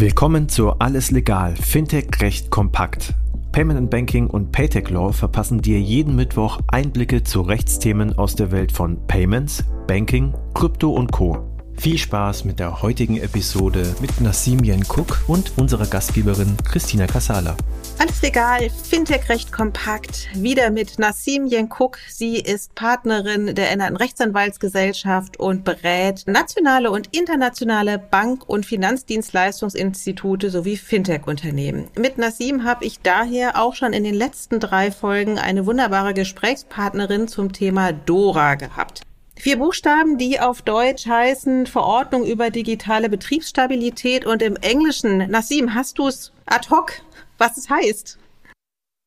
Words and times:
Willkommen 0.00 0.48
zu 0.48 0.74
Alles 0.78 1.10
Legal, 1.10 1.56
Fintech 1.56 2.20
Recht 2.20 2.50
kompakt. 2.50 3.14
Payment 3.50 3.76
and 3.80 3.90
Banking 3.90 4.28
und 4.28 4.52
Paytech 4.52 4.90
Law 4.90 5.10
verpassen 5.10 5.60
dir 5.60 5.80
jeden 5.80 6.14
Mittwoch 6.14 6.60
Einblicke 6.68 7.24
zu 7.24 7.40
Rechtsthemen 7.40 8.16
aus 8.16 8.36
der 8.36 8.52
Welt 8.52 8.70
von 8.70 9.04
Payments, 9.08 9.64
Banking, 9.88 10.34
Krypto 10.54 10.92
und 10.92 11.10
Co. 11.10 11.47
Viel 11.78 11.96
Spaß 11.96 12.44
mit 12.44 12.58
der 12.58 12.82
heutigen 12.82 13.18
Episode 13.18 13.94
mit 14.00 14.20
Nassim 14.20 14.64
Yen-Cook 14.64 15.22
und 15.28 15.56
unserer 15.56 15.86
Gastgeberin 15.86 16.56
Christina 16.64 17.06
Casala. 17.06 17.56
Alles 17.98 18.20
legal, 18.20 18.68
Fintech 18.68 19.28
recht 19.28 19.52
kompakt. 19.52 20.28
Wieder 20.34 20.70
mit 20.70 20.98
Nassim 20.98 21.46
Yen-Cook. 21.46 21.98
Sie 22.08 22.40
ist 22.40 22.74
Partnerin 22.74 23.54
der 23.54 23.70
ernannten 23.70 23.96
Rechtsanwaltsgesellschaft 23.96 25.38
und 25.38 25.62
berät 25.62 26.24
nationale 26.26 26.90
und 26.90 27.16
internationale 27.16 27.98
Bank- 27.98 28.48
und 28.48 28.66
Finanzdienstleistungsinstitute 28.66 30.50
sowie 30.50 30.76
Fintech-Unternehmen. 30.76 31.86
Mit 31.96 32.18
Nassim 32.18 32.64
habe 32.64 32.86
ich 32.86 32.98
daher 33.02 33.62
auch 33.62 33.76
schon 33.76 33.92
in 33.92 34.02
den 34.02 34.14
letzten 34.14 34.58
drei 34.58 34.90
Folgen 34.90 35.38
eine 35.38 35.64
wunderbare 35.64 36.12
Gesprächspartnerin 36.12 37.28
zum 37.28 37.52
Thema 37.52 37.92
Dora 37.92 38.56
gehabt. 38.56 39.02
Vier 39.38 39.56
Buchstaben, 39.56 40.18
die 40.18 40.40
auf 40.40 40.62
Deutsch 40.62 41.06
heißen 41.06 41.66
Verordnung 41.66 42.26
über 42.26 42.50
digitale 42.50 43.08
Betriebsstabilität 43.08 44.26
und 44.26 44.42
im 44.42 44.56
Englischen, 44.56 45.18
Nassim, 45.30 45.74
hast 45.74 45.98
du 45.98 46.08
es 46.08 46.32
ad 46.46 46.68
hoc, 46.70 46.92
was 47.38 47.56
es 47.56 47.70
heißt? 47.70 48.18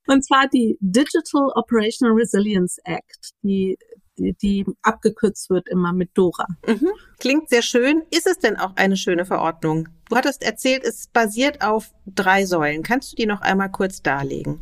Und 0.07 0.25
zwar 0.25 0.47
die 0.47 0.77
Digital 0.79 1.51
Operational 1.55 2.15
Resilience 2.15 2.77
Act, 2.85 3.31
die, 3.43 3.77
die, 4.17 4.33
die 4.41 4.65
abgekürzt 4.83 5.49
wird 5.49 5.67
immer 5.67 5.91
mit 5.91 6.11
DORA. 6.13 6.47
Mhm. 6.65 6.91
Klingt 7.19 7.49
sehr 7.49 7.61
schön. 7.61 8.03
Ist 8.09 8.25
es 8.25 8.39
denn 8.39 8.55
auch 8.55 8.77
eine 8.77 8.95
schöne 8.95 9.25
Verordnung? 9.25 9.89
Du 10.09 10.15
hattest 10.15 10.43
erzählt, 10.43 10.85
es 10.85 11.07
basiert 11.07 11.61
auf 11.61 11.93
drei 12.05 12.45
Säulen. 12.45 12.83
Kannst 12.83 13.11
du 13.11 13.15
die 13.17 13.25
noch 13.25 13.41
einmal 13.41 13.69
kurz 13.69 14.01
darlegen? 14.01 14.61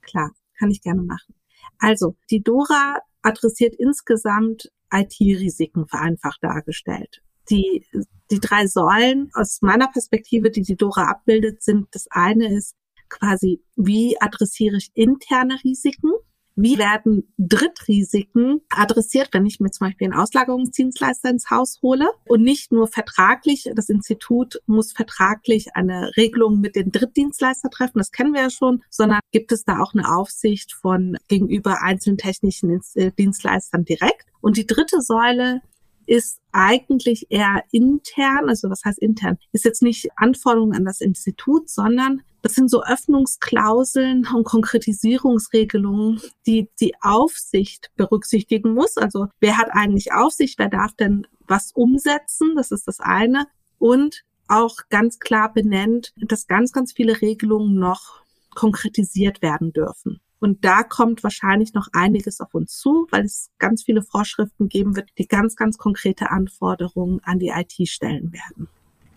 Klar, 0.00 0.30
kann 0.58 0.70
ich 0.70 0.80
gerne 0.80 1.02
machen. 1.02 1.34
Also, 1.78 2.16
die 2.30 2.42
DORA 2.42 3.00
adressiert 3.20 3.74
insgesamt 3.74 4.70
IT-Risiken 4.94 5.86
vereinfacht 5.86 6.42
dargestellt. 6.42 7.22
Die, 7.50 7.86
die 8.30 8.40
drei 8.40 8.66
Säulen 8.66 9.30
aus 9.34 9.60
meiner 9.60 9.88
Perspektive, 9.88 10.50
die 10.50 10.62
die 10.62 10.76
Dora 10.76 11.10
abbildet, 11.10 11.62
sind, 11.62 11.88
das 11.92 12.06
eine 12.10 12.54
ist 12.54 12.74
quasi, 13.08 13.62
wie 13.76 14.20
adressiere 14.20 14.76
ich 14.76 14.90
interne 14.94 15.58
Risiken? 15.62 16.12
Wie 16.56 16.78
werden 16.78 17.32
Drittrisiken 17.36 18.60
adressiert, 18.70 19.30
wenn 19.32 19.44
ich 19.44 19.58
mir 19.58 19.70
zum 19.70 19.88
Beispiel 19.88 20.06
einen 20.06 20.20
Auslagerungsdienstleister 20.20 21.30
ins 21.30 21.50
Haus 21.50 21.80
hole 21.82 22.08
und 22.26 22.42
nicht 22.42 22.70
nur 22.70 22.86
vertraglich, 22.86 23.68
das 23.74 23.88
Institut 23.88 24.60
muss 24.66 24.92
vertraglich 24.92 25.74
eine 25.74 26.12
Regelung 26.16 26.60
mit 26.60 26.76
den 26.76 26.92
Drittdienstleister 26.92 27.70
treffen, 27.70 27.98
das 27.98 28.12
kennen 28.12 28.34
wir 28.34 28.42
ja 28.42 28.50
schon, 28.50 28.82
sondern 28.88 29.20
gibt 29.32 29.50
es 29.50 29.64
da 29.64 29.80
auch 29.80 29.94
eine 29.94 30.14
Aufsicht 30.14 30.72
von 30.72 31.16
gegenüber 31.26 31.82
einzelnen 31.82 32.18
technischen 32.18 32.80
äh, 32.94 33.10
Dienstleistern 33.10 33.84
direkt. 33.84 34.26
Und 34.40 34.56
die 34.56 34.66
dritte 34.66 35.00
Säule 35.00 35.60
ist 36.06 36.40
eigentlich 36.52 37.26
eher 37.30 37.62
intern, 37.72 38.48
also 38.48 38.70
was 38.70 38.84
heißt 38.84 38.98
intern, 38.98 39.38
ist 39.52 39.64
jetzt 39.64 39.82
nicht 39.82 40.08
Anforderungen 40.16 40.76
an 40.76 40.84
das 40.84 41.00
Institut, 41.00 41.68
sondern 41.68 42.22
das 42.44 42.52
sind 42.52 42.70
so 42.70 42.84
Öffnungsklauseln 42.84 44.28
und 44.34 44.44
Konkretisierungsregelungen, 44.44 46.20
die 46.46 46.68
die 46.78 46.92
Aufsicht 47.00 47.90
berücksichtigen 47.96 48.74
muss. 48.74 48.98
Also 48.98 49.28
wer 49.40 49.56
hat 49.56 49.68
eigentlich 49.70 50.12
Aufsicht, 50.12 50.58
wer 50.58 50.68
darf 50.68 50.92
denn 50.92 51.26
was 51.48 51.72
umsetzen, 51.72 52.54
das 52.54 52.70
ist 52.70 52.86
das 52.86 53.00
eine. 53.00 53.46
Und 53.78 54.24
auch 54.46 54.76
ganz 54.90 55.20
klar 55.20 55.54
benennt, 55.54 56.12
dass 56.16 56.46
ganz, 56.46 56.72
ganz 56.72 56.92
viele 56.92 57.22
Regelungen 57.22 57.78
noch 57.78 58.20
konkretisiert 58.54 59.40
werden 59.40 59.72
dürfen. 59.72 60.20
Und 60.38 60.66
da 60.66 60.82
kommt 60.82 61.22
wahrscheinlich 61.22 61.72
noch 61.72 61.88
einiges 61.94 62.42
auf 62.42 62.52
uns 62.52 62.76
zu, 62.76 63.06
weil 63.10 63.24
es 63.24 63.48
ganz 63.58 63.84
viele 63.84 64.02
Vorschriften 64.02 64.68
geben 64.68 64.96
wird, 64.96 65.08
die 65.16 65.26
ganz, 65.26 65.56
ganz 65.56 65.78
konkrete 65.78 66.30
Anforderungen 66.30 67.20
an 67.24 67.38
die 67.38 67.48
IT 67.48 67.88
stellen 67.88 68.34
werden. 68.34 68.68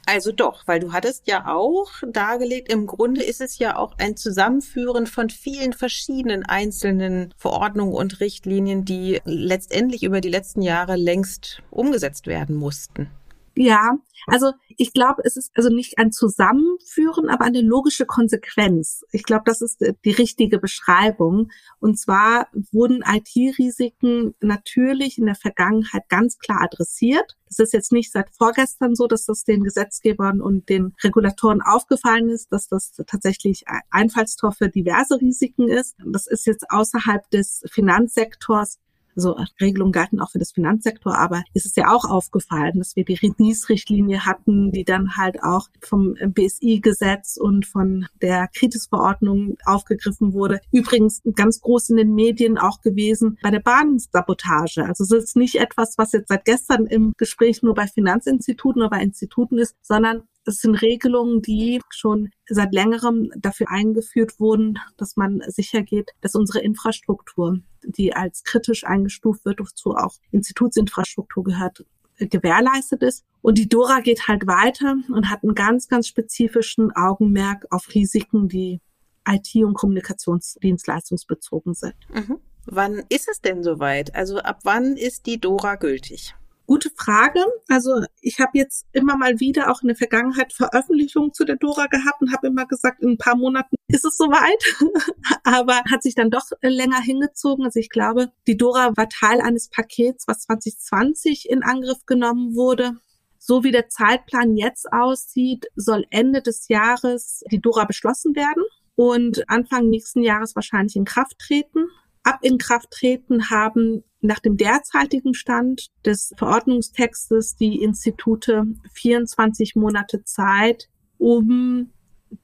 Also 0.10 0.32
doch, 0.32 0.66
weil 0.68 0.80
du 0.80 0.94
hattest 0.94 1.28
ja 1.28 1.54
auch 1.54 1.92
dargelegt, 2.08 2.72
im 2.72 2.88
Grunde 2.88 3.22
ist 3.22 3.42
es 3.42 3.60
ja 3.60 3.76
auch 3.76 3.98
ein 3.98 4.16
Zusammenführen 4.16 5.06
von 5.06 5.30
vielen 5.30 5.74
verschiedenen 5.74 6.46
einzelnen 6.46 7.34
Verordnungen 7.38 7.94
und 7.94 8.22
Richtlinien, 8.22 8.86
die 8.86 9.20
letztendlich 9.26 10.04
über 10.04 10.22
die 10.22 10.30
letzten 10.30 10.62
Jahre 10.62 10.96
längst 10.96 11.62
umgesetzt 11.72 12.26
werden 12.26 12.56
mussten. 12.56 13.12
Ja, 13.56 13.98
also 14.28 14.54
ich 14.80 14.94
glaube, 14.94 15.24
es 15.26 15.36
ist 15.36 15.52
also 15.56 15.70
nicht 15.70 15.98
ein 15.98 16.12
Zusammenführen, 16.12 17.30
aber 17.30 17.46
eine 17.46 17.62
logische 17.62 18.06
Konsequenz. 18.06 19.04
Ich 19.12 19.24
glaube, 19.24 19.44
das 19.46 19.62
ist 19.62 19.82
äh, 19.82 19.96
die 20.06 20.12
richtige 20.12 20.60
Beschreibung. 20.60 21.50
Und 21.80 22.00
zwar 22.00 22.48
wurden 22.72 23.04
IT-Risiken 23.04 24.36
natürlich 24.40 25.18
in 25.18 25.26
der 25.26 25.36
Vergangenheit 25.36 26.08
ganz 26.10 26.38
klar 26.38 26.62
adressiert. 26.62 27.36
Es 27.50 27.58
ist 27.58 27.74
jetzt 27.74 27.92
nicht 27.92 28.12
seit 28.12 28.30
vorgestern 28.30 28.94
so, 28.94 29.08
dass 29.08 29.26
das 29.26 29.44
den 29.44 29.64
Gesetzgebern 29.64 30.42
und 30.42 30.70
den 30.70 30.94
Regulatoren 31.04 31.62
aufgefallen 31.62 32.30
ist, 32.30 32.52
dass 32.52 32.68
das 32.68 32.92
tatsächlich 33.08 33.64
Einfallstor 33.90 34.52
für 34.52 34.70
diverse 34.70 35.20
Risiken 35.20 35.70
ist. 35.70 35.96
Das 36.06 36.28
ist 36.28 36.46
jetzt 36.46 36.70
außerhalb 36.70 37.28
des 37.32 37.64
Finanzsektors 37.72 38.78
so 39.20 39.36
Regelungen 39.60 39.92
galten 39.92 40.20
auch 40.20 40.32
für 40.32 40.40
das 40.40 40.52
Finanzsektor, 40.52 41.18
aber 41.18 41.44
ist 41.54 41.66
es 41.66 41.76
ja 41.76 41.92
auch 41.92 42.06
aufgefallen, 42.06 42.78
dass 42.78 42.96
wir 42.96 43.04
die 43.04 43.34
NIS-Richtlinie 43.38 44.26
hatten, 44.26 44.72
die 44.72 44.86
dann 44.86 45.18
halt 45.18 45.44
auch 45.44 45.68
vom 45.82 46.14
BSI-Gesetz 46.14 47.38
und 47.38 47.66
von 47.66 48.08
der 48.22 48.48
Kritisverordnung 48.54 49.58
aufgegriffen 49.66 50.34
wurde. 50.34 50.62
Übrigens 50.72 51.22
ganz 51.36 51.62
groß 51.62 51.90
in 51.90 51.98
den 51.98 52.14
Medien 52.14 52.58
auch 52.58 52.82
gewesen 52.82 53.38
bei 53.42 53.52
der 53.52 53.60
Bahnsabotage. 53.60 54.86
Also 54.86 55.04
es 55.04 55.12
ist 55.12 55.36
nicht 55.36 55.56
etwas, 55.56 55.98
was 55.98 56.12
jetzt 56.12 56.30
seit 56.30 56.46
gestern 56.46 56.86
im 56.86 57.14
Gespräch 57.18 57.64
nur 57.64 57.74
bei 57.74 57.88
Finanzinstituten 57.88 58.82
oder 58.82 58.92
bei 58.92 59.02
Instituten 59.02 59.58
ist, 59.58 59.76
sondern 59.82 60.24
es 60.48 60.62
sind 60.62 60.76
Regelungen, 60.76 61.42
die 61.42 61.82
schon 61.90 62.30
seit 62.48 62.74
längerem 62.74 63.32
dafür 63.38 63.70
eingeführt 63.70 64.40
wurden, 64.40 64.80
dass 64.98 65.18
man 65.18 65.42
sicher 65.48 65.84
geht, 65.84 66.12
dass 66.22 66.36
unsere 66.36 66.60
Infrastruktur, 66.60 67.60
die 67.84 68.14
als 68.14 68.44
kritisch 68.44 68.86
eingestuft 68.86 69.46
wird, 69.46 69.60
wozu 69.60 69.96
auch 69.96 70.16
Institutsinfrastruktur 70.32 71.44
gehört, 71.44 71.86
gewährleistet 72.18 73.04
ist. 73.04 73.26
Und 73.42 73.58
die 73.58 73.70
Dora 73.70 74.00
geht 74.00 74.28
halt 74.28 74.48
weiter 74.48 74.96
und 75.10 75.30
hat 75.30 75.44
einen 75.44 75.56
ganz, 75.56 75.88
ganz 75.88 76.08
spezifischen 76.08 76.92
Augenmerk 76.96 77.66
auf 77.70 77.94
Risiken, 77.94 78.48
die 78.48 78.82
IT- 79.28 79.64
und 79.64 79.74
Kommunikationsdienstleistungsbezogen 79.76 81.74
sind. 81.74 81.96
Mhm. 82.14 82.40
Wann 82.66 83.04
ist 83.10 83.30
es 83.30 83.42
denn 83.42 83.64
soweit? 83.64 84.16
Also 84.16 84.40
ab 84.40 84.60
wann 84.64 84.98
ist 84.98 85.26
die 85.26 85.40
Dora 85.40 85.76
gültig? 85.76 86.36
Gute 86.68 86.90
Frage. 86.90 87.40
Also 87.70 88.04
ich 88.20 88.40
habe 88.42 88.52
jetzt 88.56 88.86
immer 88.92 89.16
mal 89.16 89.40
wieder 89.40 89.72
auch 89.72 89.82
in 89.82 89.88
der 89.88 89.96
Vergangenheit 89.96 90.52
Veröffentlichungen 90.52 91.34
zu 91.34 91.46
der 91.46 91.56
Dora 91.56 91.88
gehabt 91.88 92.22
und 92.22 92.34
habe 92.34 92.48
immer 92.48 92.66
gesagt, 92.66 93.02
in 93.02 93.12
ein 93.12 93.18
paar 93.18 93.38
Monaten 93.38 93.78
ist 93.88 94.04
es 94.04 94.18
soweit. 94.18 94.62
Aber 95.44 95.82
hat 95.90 96.04
sich 96.04 96.14
dann 96.14 96.30
doch 96.30 96.44
länger 96.62 97.00
hingezogen. 97.00 97.64
Also 97.64 97.80
ich 97.80 97.90
glaube, 97.90 98.34
die 98.48 98.58
Dora 98.58 98.92
war 98.98 99.08
Teil 99.08 99.40
eines 99.40 99.70
Pakets, 99.70 100.28
was 100.28 100.42
2020 100.42 101.50
in 101.50 101.64
Angriff 101.64 102.06
genommen 102.06 102.54
wurde. 102.54 102.98
So 103.40 103.64
wie 103.64 103.72
der 103.72 103.88
Zeitplan 103.88 104.58
jetzt 104.58 104.92
aussieht, 104.92 105.68
soll 105.78 106.06
Ende 106.10 106.42
des 106.42 106.68
Jahres 106.68 107.46
die 107.50 107.62
Dora 107.62 107.86
beschlossen 107.86 108.36
werden 108.36 108.64
und 108.96 109.50
Anfang 109.50 109.88
nächsten 109.88 110.22
Jahres 110.22 110.54
wahrscheinlich 110.54 110.98
in 110.98 111.06
Kraft 111.06 111.40
treten. 111.40 111.88
Ab 112.28 112.40
in 112.42 112.58
Kraft 112.58 112.92
treten 112.92 113.50
haben 113.50 114.04
nach 114.20 114.40
dem 114.40 114.58
derzeitigen 114.58 115.34
Stand 115.34 115.88
des 116.06 116.34
Verordnungstextes 116.36 117.56
die 117.56 117.82
Institute 117.82 118.66
24 118.92 119.78
Monate 119.78 120.26
Zeit, 120.26 120.90
um 121.18 121.94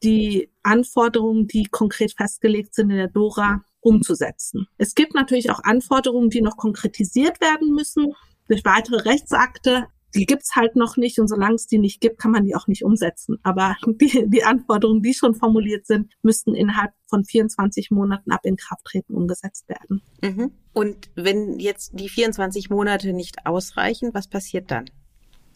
die 0.02 0.50
Anforderungen, 0.62 1.48
die 1.48 1.66
konkret 1.66 2.14
festgelegt 2.14 2.74
sind 2.74 2.92
in 2.92 2.96
der 2.96 3.10
Dora, 3.10 3.66
umzusetzen. 3.82 4.70
Es 4.78 4.96
gibt 4.96 5.16
natürlich 5.16 5.52
auch 5.52 5.62
Anforderungen, 5.66 6.30
die 6.30 6.42
noch 6.42 6.56
konkretisiert 6.56 7.42
werden 7.42 7.76
müssen 7.76 8.14
durch 8.48 8.64
weitere 8.64 9.02
Rechtsakte, 9.02 9.88
die 10.16 10.26
gibt's 10.26 10.56
halt 10.56 10.76
noch 10.76 10.98
nicht 10.98 11.20
und 11.20 11.28
solange 11.28 11.56
es 11.56 11.68
die 11.68 11.80
nicht 11.80 12.02
gibt, 12.02 12.20
kann 12.20 12.32
man 12.32 12.46
die 12.46 12.56
auch 12.56 12.68
nicht 12.68 12.84
umsetzen. 12.84 13.38
Aber 13.44 13.76
die, 13.86 14.26
die 14.28 14.44
Anforderungen, 14.44 15.02
die 15.02 15.14
schon 15.14 15.36
formuliert 15.36 15.86
sind, 15.86 16.12
müssten 16.22 16.56
innerhalb 16.56 16.92
von 17.08 17.24
24 17.24 17.92
Monaten 17.92 18.32
ab 18.32 18.42
Inkrafttreten 18.44 19.16
umgesetzt 19.16 19.68
werden. 19.70 20.02
Mhm. 20.22 20.52
Und 20.74 21.12
wenn 21.16 21.60
jetzt 21.60 21.92
die 22.00 22.10
24 22.10 22.70
Monate 22.70 23.14
nicht 23.14 23.46
ausreichen, 23.46 24.12
was 24.14 24.28
passiert 24.28 24.72
dann? 24.72 24.86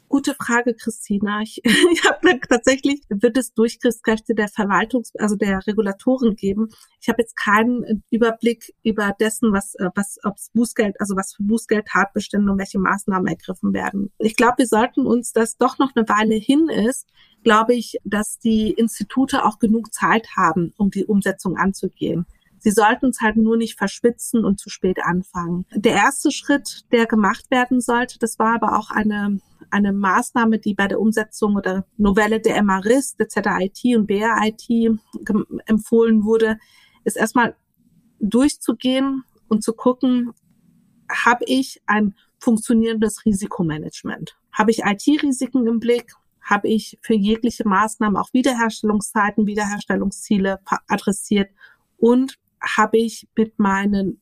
Gute 0.09 0.35
Frage, 0.35 0.73
Christina. 0.73 1.41
Ich, 1.41 1.61
ich 1.65 2.05
habe 2.05 2.39
tatsächlich, 2.47 3.01
wird 3.09 3.37
es 3.37 3.53
Durchgriffskräfte 3.53 4.35
der 4.35 4.47
Verwaltungs-, 4.47 5.11
also 5.19 5.35
der 5.35 5.65
Regulatoren 5.67 6.35
geben. 6.35 6.69
Ich 7.01 7.09
habe 7.09 7.21
jetzt 7.21 7.35
keinen 7.35 8.03
Überblick 8.09 8.73
über 8.83 9.13
dessen, 9.19 9.51
was, 9.51 9.75
äh, 9.75 9.89
was, 9.95 10.17
ob's 10.23 10.49
Bußgeld, 10.53 10.99
also 11.01 11.15
was 11.15 11.33
für 11.33 11.43
Bußgeldtatbestände 11.43 12.51
und 12.51 12.57
welche 12.57 12.79
Maßnahmen 12.79 13.27
ergriffen 13.27 13.73
werden. 13.73 14.11
Ich 14.19 14.35
glaube, 14.35 14.59
wir 14.59 14.67
sollten 14.67 15.05
uns, 15.05 15.33
dass 15.33 15.57
doch 15.57 15.77
noch 15.77 15.95
eine 15.95 16.07
Weile 16.07 16.35
hin 16.35 16.69
ist, 16.69 17.07
glaube 17.43 17.75
ich, 17.75 17.97
dass 18.03 18.39
die 18.39 18.71
Institute 18.71 19.43
auch 19.43 19.59
genug 19.59 19.93
Zeit 19.93 20.27
haben, 20.35 20.73
um 20.77 20.89
die 20.89 21.05
Umsetzung 21.05 21.57
anzugehen. 21.57 22.25
Sie 22.59 22.71
sollten 22.71 23.07
es 23.07 23.21
halt 23.21 23.37
nur 23.37 23.57
nicht 23.57 23.77
verschwitzen 23.77 24.43
und 24.43 24.59
zu 24.59 24.69
spät 24.69 24.97
anfangen. 25.03 25.65
Der 25.73 25.93
erste 25.93 26.31
Schritt, 26.31 26.85
der 26.91 27.05
gemacht 27.05 27.51
werden 27.51 27.81
sollte, 27.81 28.19
das 28.19 28.39
war 28.39 28.55
aber 28.55 28.77
auch 28.77 28.89
eine, 28.89 29.39
eine 29.71 29.93
Maßnahme, 29.93 30.59
die 30.59 30.73
bei 30.73 30.87
der 30.87 30.99
Umsetzung 30.99 31.55
oder 31.55 31.85
Novelle 31.97 32.39
der 32.39 32.61
MRIS, 32.63 33.15
der 33.15 33.27
ZIT 33.29 33.97
und 33.97 34.07
BRIT 34.07 34.99
empfohlen 35.65 36.23
wurde, 36.23 36.57
ist 37.03 37.17
erstmal 37.17 37.55
durchzugehen 38.19 39.23
und 39.47 39.63
zu 39.63 39.73
gucken, 39.73 40.31
habe 41.09 41.45
ich 41.45 41.81
ein 41.85 42.15
funktionierendes 42.39 43.25
Risikomanagement? 43.25 44.37
Habe 44.51 44.71
ich 44.71 44.79
IT-Risiken 44.79 45.67
im 45.67 45.79
Blick? 45.79 46.13
Habe 46.41 46.67
ich 46.67 46.97
für 47.01 47.15
jegliche 47.15 47.67
Maßnahmen 47.67 48.17
auch 48.17 48.33
Wiederherstellungszeiten, 48.33 49.47
Wiederherstellungsziele 49.47 50.59
adressiert? 50.87 51.49
Und 51.97 52.37
habe 52.61 52.97
ich 52.97 53.27
mit 53.35 53.59
meinen 53.59 54.21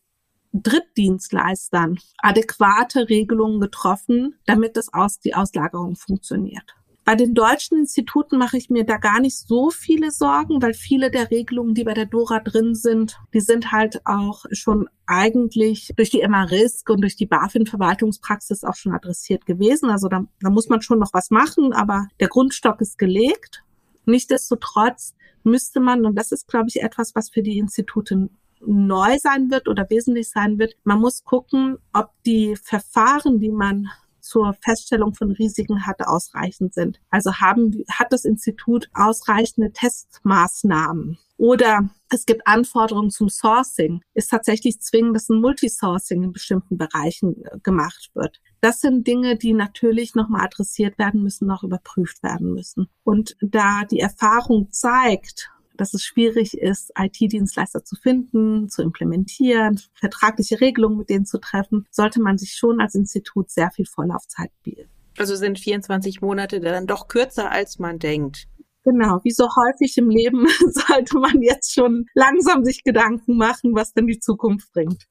Drittdienstleistern 0.63 1.97
adäquate 2.19 3.09
Regelungen 3.09 3.59
getroffen, 3.59 4.35
damit 4.45 4.77
das 4.77 4.93
aus, 4.93 5.19
die 5.19 5.35
Auslagerung 5.35 5.95
funktioniert. 5.95 6.75
Bei 7.05 7.13
den 7.13 7.35
deutschen 7.35 7.77
Instituten 7.77 8.39
mache 8.39 8.57
ich 8.57 8.71
mir 8.71 8.83
da 8.83 8.97
gar 8.97 9.19
nicht 9.19 9.37
so 9.37 9.69
viele 9.69 10.09
Sorgen, 10.09 10.59
weil 10.63 10.73
viele 10.73 11.11
der 11.11 11.29
Regelungen, 11.29 11.75
die 11.75 11.83
bei 11.83 11.93
der 11.93 12.07
Dora 12.07 12.39
drin 12.39 12.73
sind, 12.73 13.19
die 13.31 13.41
sind 13.41 13.71
halt 13.71 14.01
auch 14.07 14.45
schon 14.51 14.89
eigentlich 15.05 15.91
durch 15.95 16.09
die 16.09 16.27
MA-Risk 16.27 16.89
und 16.89 17.01
durch 17.01 17.15
die 17.15 17.27
BaFin-Verwaltungspraxis 17.27 18.63
auch 18.63 18.73
schon 18.73 18.91
adressiert 18.91 19.45
gewesen. 19.45 19.91
Also 19.91 20.07
da, 20.07 20.25
da 20.39 20.49
muss 20.49 20.67
man 20.67 20.81
schon 20.81 20.97
noch 20.97 21.13
was 21.13 21.29
machen, 21.29 21.73
aber 21.73 22.07
der 22.19 22.27
Grundstock 22.27 22.81
ist 22.81 22.97
gelegt. 22.97 23.63
Nichtsdestotrotz 24.05 25.13
müsste 25.43 25.79
man, 25.79 26.07
und 26.07 26.15
das 26.15 26.31
ist, 26.31 26.47
glaube 26.47 26.69
ich, 26.69 26.81
etwas, 26.81 27.13
was 27.13 27.29
für 27.29 27.43
die 27.43 27.59
Institute 27.59 28.29
neu 28.67 29.17
sein 29.19 29.51
wird 29.51 29.67
oder 29.67 29.89
wesentlich 29.89 30.29
sein 30.29 30.59
wird, 30.59 30.75
man 30.83 30.99
muss 30.99 31.23
gucken, 31.23 31.77
ob 31.93 32.11
die 32.25 32.55
Verfahren, 32.55 33.39
die 33.39 33.51
man 33.51 33.89
zur 34.19 34.53
Feststellung 34.61 35.13
von 35.13 35.31
Risiken 35.31 35.85
hat, 35.85 36.01
ausreichend 36.01 36.73
sind. 36.73 36.99
Also 37.09 37.35
haben, 37.35 37.83
hat 37.91 38.11
das 38.11 38.25
Institut 38.25 38.89
ausreichende 38.93 39.71
Testmaßnahmen 39.71 41.19
oder 41.37 41.89
es 42.09 42.25
gibt 42.25 42.47
Anforderungen 42.47 43.09
zum 43.09 43.29
Sourcing. 43.29 44.01
Ist 44.13 44.29
tatsächlich 44.29 44.79
zwingend, 44.79 45.15
dass 45.15 45.29
ein 45.29 45.41
Multisourcing 45.41 46.23
in 46.23 46.31
bestimmten 46.31 46.77
Bereichen 46.77 47.43
äh, 47.43 47.59
gemacht 47.61 48.09
wird. 48.13 48.39
Das 48.61 48.81
sind 48.81 49.05
Dinge, 49.05 49.35
die 49.35 49.53
natürlich 49.53 50.15
nochmal 50.15 50.45
adressiert 50.45 50.97
werden 50.97 51.23
müssen, 51.23 51.47
noch 51.47 51.63
überprüft 51.63 52.23
werden 52.23 52.53
müssen. 52.53 52.87
Und 53.03 53.35
da 53.41 53.83
die 53.83 53.99
Erfahrung 53.99 54.71
zeigt, 54.71 55.51
dass 55.77 55.93
es 55.93 56.03
schwierig 56.03 56.57
ist, 56.57 56.91
IT-Dienstleister 56.97 57.83
zu 57.83 57.95
finden, 57.95 58.69
zu 58.69 58.81
implementieren, 58.81 59.79
vertragliche 59.93 60.61
Regelungen 60.61 60.97
mit 60.97 61.09
denen 61.09 61.25
zu 61.25 61.39
treffen, 61.39 61.85
sollte 61.91 62.21
man 62.21 62.37
sich 62.37 62.53
schon 62.53 62.79
als 62.79 62.95
Institut 62.95 63.49
sehr 63.49 63.71
viel 63.71 63.85
Vorlaufzeit 63.85 64.51
bieten. 64.63 64.89
Also 65.17 65.35
sind 65.35 65.59
24 65.59 66.21
Monate 66.21 66.59
dann 66.59 66.87
doch 66.87 67.07
kürzer, 67.07 67.51
als 67.51 67.79
man 67.79 67.99
denkt. 67.99 68.47
Genau, 68.83 69.19
wie 69.23 69.31
so 69.31 69.45
häufig 69.45 69.97
im 69.97 70.09
Leben 70.09 70.45
sollte 70.87 71.17
man 71.17 71.41
jetzt 71.41 71.73
schon 71.73 72.05
langsam 72.13 72.63
sich 72.63 72.83
Gedanken 72.83 73.37
machen, 73.37 73.73
was 73.73 73.93
denn 73.93 74.07
die 74.07 74.19
Zukunft 74.19 74.71
bringt. 74.73 75.07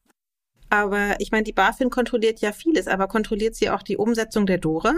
Aber 0.70 1.16
ich 1.20 1.30
meine, 1.30 1.44
die 1.44 1.52
BaFin 1.52 1.90
kontrolliert 1.90 2.40
ja 2.40 2.52
vieles, 2.52 2.86
aber 2.86 3.08
kontrolliert 3.08 3.54
sie 3.54 3.70
auch 3.70 3.82
die 3.82 3.96
Umsetzung 3.96 4.46
der 4.46 4.58
Dora? 4.58 4.94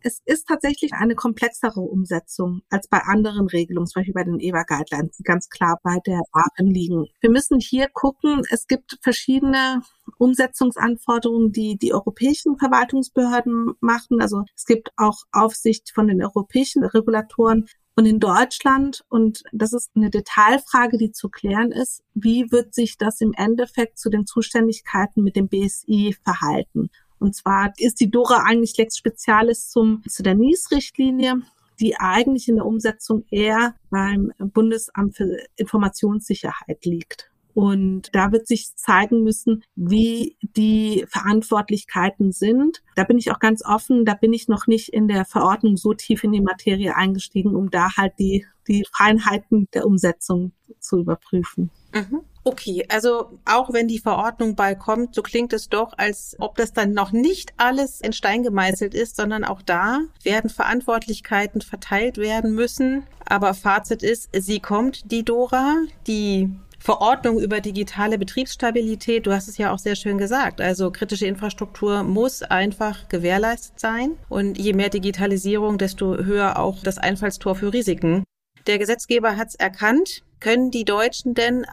Es 0.00 0.20
ist 0.24 0.46
tatsächlich 0.46 0.92
eine 0.92 1.14
komplexere 1.14 1.80
Umsetzung 1.80 2.62
als 2.70 2.88
bei 2.88 2.98
anderen 2.98 3.48
Regelungen, 3.48 3.86
zum 3.86 4.00
Beispiel 4.00 4.14
bei 4.14 4.24
den 4.24 4.40
EWA-Guidelines, 4.40 5.16
die 5.16 5.22
ganz 5.22 5.48
klar 5.48 5.80
bei 5.82 5.98
der 6.06 6.20
BaFin 6.32 6.72
liegen. 6.72 7.06
Wir 7.20 7.30
müssen 7.30 7.58
hier 7.58 7.88
gucken, 7.88 8.42
es 8.50 8.66
gibt 8.66 8.98
verschiedene 9.02 9.80
Umsetzungsanforderungen, 10.18 11.52
die 11.52 11.76
die 11.76 11.92
europäischen 11.92 12.56
Verwaltungsbehörden 12.58 13.74
machen. 13.80 14.20
Also 14.20 14.44
es 14.54 14.64
gibt 14.64 14.90
auch 14.96 15.22
Aufsicht 15.32 15.92
von 15.94 16.08
den 16.08 16.22
europäischen 16.22 16.84
Regulatoren 16.84 17.66
und 17.98 18.04
in 18.04 18.20
Deutschland, 18.20 19.04
und 19.08 19.42
das 19.52 19.72
ist 19.72 19.90
eine 19.96 20.10
Detailfrage, 20.10 20.98
die 20.98 21.12
zu 21.12 21.30
klären 21.30 21.72
ist, 21.72 22.02
wie 22.12 22.52
wird 22.52 22.74
sich 22.74 22.98
das 22.98 23.22
im 23.22 23.32
Endeffekt 23.34 23.98
zu 23.98 24.10
den 24.10 24.26
Zuständigkeiten 24.26 25.22
mit 25.22 25.34
dem 25.34 25.48
BSI 25.48 26.14
verhalten? 26.22 26.90
Und 27.18 27.34
zwar 27.34 27.72
ist 27.78 28.00
die 28.00 28.10
DORA 28.10 28.44
eigentlich 28.44 28.76
Lex 28.76 28.96
Spezialis 28.96 29.68
zum, 29.68 30.02
zu 30.08 30.22
der 30.22 30.34
NIS-Richtlinie, 30.34 31.42
die 31.80 31.96
eigentlich 31.96 32.48
in 32.48 32.56
der 32.56 32.66
Umsetzung 32.66 33.24
eher 33.30 33.74
beim 33.90 34.32
Bundesamt 34.38 35.16
für 35.16 35.38
Informationssicherheit 35.56 36.84
liegt. 36.84 37.30
Und 37.56 38.14
da 38.14 38.32
wird 38.32 38.46
sich 38.46 38.76
zeigen 38.76 39.22
müssen, 39.22 39.64
wie 39.76 40.36
die 40.42 41.06
Verantwortlichkeiten 41.08 42.32
sind. 42.32 42.82
Da 42.96 43.04
bin 43.04 43.16
ich 43.16 43.30
auch 43.30 43.38
ganz 43.38 43.64
offen. 43.64 44.04
Da 44.04 44.12
bin 44.12 44.34
ich 44.34 44.46
noch 44.46 44.66
nicht 44.66 44.90
in 44.90 45.08
der 45.08 45.24
Verordnung 45.24 45.78
so 45.78 45.94
tief 45.94 46.22
in 46.22 46.32
die 46.32 46.42
Materie 46.42 46.94
eingestiegen, 46.94 47.56
um 47.56 47.70
da 47.70 47.96
halt 47.96 48.12
die, 48.18 48.44
die 48.68 48.84
Feinheiten 48.94 49.68
der 49.72 49.86
Umsetzung 49.86 50.52
zu 50.80 50.98
überprüfen. 50.98 51.70
Mhm. 51.94 52.20
Okay, 52.46 52.86
also 52.88 53.40
auch 53.44 53.72
wenn 53.72 53.88
die 53.88 53.98
Verordnung 53.98 54.54
bald 54.54 54.78
kommt, 54.78 55.16
so 55.16 55.22
klingt 55.22 55.52
es 55.52 55.68
doch, 55.68 55.94
als 55.96 56.36
ob 56.38 56.54
das 56.54 56.72
dann 56.72 56.92
noch 56.92 57.10
nicht 57.10 57.52
alles 57.56 58.00
in 58.00 58.12
Stein 58.12 58.44
gemeißelt 58.44 58.94
ist, 58.94 59.16
sondern 59.16 59.42
auch 59.42 59.62
da 59.62 60.02
werden 60.22 60.48
Verantwortlichkeiten 60.48 61.60
verteilt 61.60 62.18
werden 62.18 62.54
müssen. 62.54 63.02
Aber 63.28 63.52
Fazit 63.52 64.04
ist, 64.04 64.28
sie 64.32 64.60
kommt, 64.60 65.10
die 65.10 65.24
Dora, 65.24 65.74
die 66.06 66.48
Verordnung 66.78 67.40
über 67.40 67.60
digitale 67.60 68.16
Betriebsstabilität, 68.16 69.26
du 69.26 69.32
hast 69.32 69.48
es 69.48 69.58
ja 69.58 69.72
auch 69.72 69.80
sehr 69.80 69.96
schön 69.96 70.16
gesagt. 70.16 70.60
Also 70.60 70.92
kritische 70.92 71.26
Infrastruktur 71.26 72.04
muss 72.04 72.44
einfach 72.44 73.08
gewährleistet 73.08 73.80
sein. 73.80 74.12
Und 74.28 74.56
je 74.56 74.72
mehr 74.72 74.90
Digitalisierung, 74.90 75.78
desto 75.78 76.14
höher 76.18 76.60
auch 76.60 76.80
das 76.84 76.98
Einfallstor 76.98 77.56
für 77.56 77.72
Risiken. 77.72 78.22
Der 78.68 78.78
Gesetzgeber 78.78 79.36
hat 79.36 79.48
es 79.48 79.54
erkannt. 79.56 80.22
Können 80.38 80.70
die 80.70 80.84
Deutschen 80.84 81.34
denn, 81.34 81.66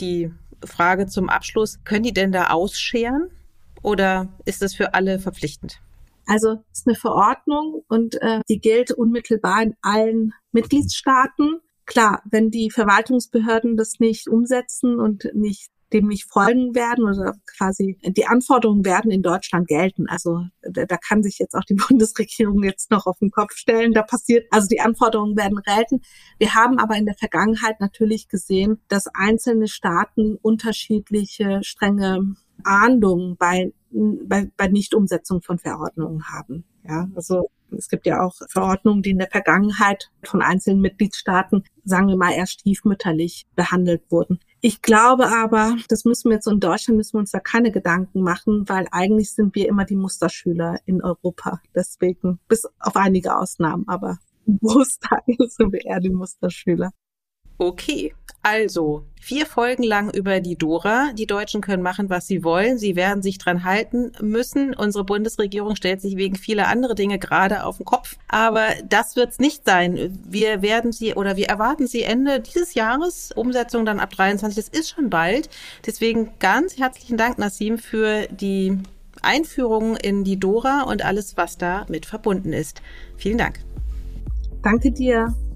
die 0.00 0.32
Frage 0.64 1.06
zum 1.06 1.28
Abschluss, 1.28 1.78
können 1.84 2.04
die 2.04 2.12
denn 2.12 2.32
da 2.32 2.48
ausscheren? 2.48 3.30
Oder 3.82 4.28
ist 4.44 4.62
das 4.62 4.74
für 4.74 4.94
alle 4.94 5.18
verpflichtend? 5.18 5.80
Also 6.26 6.62
es 6.72 6.80
ist 6.80 6.86
eine 6.86 6.96
Verordnung 6.96 7.84
und 7.88 8.20
äh, 8.20 8.40
die 8.48 8.60
gilt 8.60 8.90
unmittelbar 8.90 9.62
in 9.62 9.74
allen 9.80 10.34
Mitgliedstaaten. 10.52 11.60
Klar, 11.86 12.22
wenn 12.30 12.50
die 12.50 12.70
Verwaltungsbehörden 12.70 13.76
das 13.76 13.98
nicht 13.98 14.28
umsetzen 14.28 15.00
und 15.00 15.30
nicht 15.32 15.70
dem 15.92 16.08
nicht 16.08 16.30
folgen 16.30 16.74
werden 16.74 17.04
oder 17.04 17.34
quasi 17.46 17.98
die 18.02 18.26
Anforderungen 18.26 18.84
werden 18.84 19.10
in 19.10 19.22
Deutschland 19.22 19.68
gelten. 19.68 20.08
Also 20.08 20.44
da, 20.62 20.96
kann 20.96 21.22
sich 21.22 21.38
jetzt 21.38 21.54
auch 21.54 21.64
die 21.64 21.74
Bundesregierung 21.88 22.62
jetzt 22.62 22.90
noch 22.90 23.06
auf 23.06 23.18
den 23.18 23.30
Kopf 23.30 23.56
stellen. 23.56 23.92
Da 23.92 24.02
passiert, 24.02 24.46
also 24.50 24.68
die 24.68 24.80
Anforderungen 24.80 25.36
werden 25.36 25.60
gelten. 25.64 26.02
Wir 26.38 26.54
haben 26.54 26.78
aber 26.78 26.96
in 26.96 27.06
der 27.06 27.14
Vergangenheit 27.14 27.80
natürlich 27.80 28.28
gesehen, 28.28 28.80
dass 28.88 29.06
einzelne 29.14 29.68
Staaten 29.68 30.36
unterschiedliche 30.36 31.60
strenge 31.62 32.34
Ahndungen 32.64 33.36
bei, 33.36 33.72
bei, 33.90 34.50
bei 34.56 34.68
Nichtumsetzung 34.68 35.42
von 35.42 35.58
Verordnungen 35.58 36.24
haben. 36.28 36.64
Ja, 36.86 37.08
also 37.14 37.50
es 37.76 37.88
gibt 37.88 38.06
ja 38.06 38.22
auch 38.22 38.34
Verordnungen, 38.48 39.02
die 39.02 39.10
in 39.10 39.18
der 39.18 39.30
Vergangenheit 39.30 40.10
von 40.24 40.42
einzelnen 40.42 40.80
Mitgliedstaaten, 40.80 41.64
sagen 41.84 42.08
wir 42.08 42.16
mal, 42.16 42.32
eher 42.32 42.46
stiefmütterlich 42.46 43.46
behandelt 43.54 44.02
wurden. 44.10 44.40
Ich 44.60 44.82
glaube 44.82 45.28
aber, 45.28 45.76
das 45.88 46.04
müssen 46.04 46.30
wir 46.30 46.36
jetzt 46.36 46.48
in 46.48 46.60
Deutschland, 46.60 46.96
müssen 46.96 47.14
wir 47.14 47.20
uns 47.20 47.30
da 47.30 47.40
keine 47.40 47.70
Gedanken 47.70 48.22
machen, 48.22 48.68
weil 48.68 48.86
eigentlich 48.90 49.32
sind 49.32 49.54
wir 49.54 49.68
immer 49.68 49.84
die 49.84 49.96
Musterschüler 49.96 50.78
in 50.84 51.02
Europa. 51.02 51.60
Deswegen, 51.74 52.40
bis 52.48 52.66
auf 52.80 52.96
einige 52.96 53.36
Ausnahmen, 53.36 53.86
aber 53.86 54.18
im 54.46 54.58
Großteil 54.58 55.22
sind 55.48 55.72
wir 55.72 55.84
eher 55.84 56.00
die 56.00 56.10
Musterschüler. 56.10 56.90
Okay, 57.60 58.14
also 58.40 59.02
vier 59.20 59.44
Folgen 59.44 59.82
lang 59.82 60.14
über 60.14 60.38
die 60.40 60.56
Dora. 60.56 61.10
Die 61.12 61.26
Deutschen 61.26 61.60
können 61.60 61.82
machen, 61.82 62.08
was 62.08 62.28
sie 62.28 62.44
wollen. 62.44 62.78
Sie 62.78 62.94
werden 62.94 63.20
sich 63.20 63.36
dran 63.36 63.64
halten 63.64 64.12
müssen. 64.20 64.74
Unsere 64.74 65.04
Bundesregierung 65.04 65.74
stellt 65.74 66.00
sich 66.00 66.16
wegen 66.16 66.36
vieler 66.36 66.68
andere 66.68 66.94
Dinge 66.94 67.18
gerade 67.18 67.64
auf 67.64 67.78
den 67.78 67.84
Kopf. 67.84 68.16
Aber 68.28 68.68
das 68.88 69.16
wird 69.16 69.32
es 69.32 69.38
nicht 69.40 69.64
sein. 69.66 70.16
Wir 70.26 70.62
werden 70.62 70.92
sie 70.92 71.14
oder 71.14 71.36
wir 71.36 71.48
erwarten 71.48 71.88
sie 71.88 72.02
Ende 72.02 72.38
dieses 72.40 72.74
Jahres. 72.74 73.32
Umsetzung 73.34 73.84
dann 73.84 73.98
ab 73.98 74.10
23. 74.10 74.64
Das 74.64 74.68
ist 74.68 74.90
schon 74.90 75.10
bald. 75.10 75.50
Deswegen 75.84 76.30
ganz 76.38 76.78
herzlichen 76.78 77.16
Dank, 77.16 77.38
Nassim, 77.38 77.76
für 77.76 78.28
die 78.30 78.78
Einführung 79.20 79.96
in 79.96 80.22
die 80.22 80.38
Dora 80.38 80.82
und 80.82 81.04
alles, 81.04 81.36
was 81.36 81.58
da 81.58 81.86
mit 81.88 82.06
verbunden 82.06 82.52
ist. 82.52 82.82
Vielen 83.16 83.38
Dank. 83.38 83.58
Danke 84.62 84.92
dir. 84.92 85.34